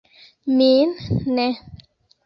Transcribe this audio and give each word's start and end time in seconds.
Min 0.61 0.89
ne. 1.37 1.47